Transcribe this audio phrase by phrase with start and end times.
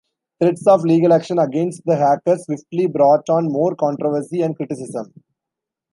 [0.41, 5.13] Threats of legal action against the hackers swiftly brought on more controversy and criticism.